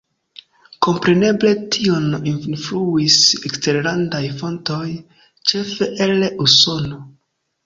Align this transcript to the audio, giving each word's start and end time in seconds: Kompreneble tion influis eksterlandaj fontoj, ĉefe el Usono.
Kompreneble 0.85 1.51
tion 1.75 2.07
influis 2.31 3.19
eksterlandaj 3.51 4.23
fontoj, 4.41 4.81
ĉefe 5.53 5.91
el 6.09 6.19
Usono. 6.49 7.01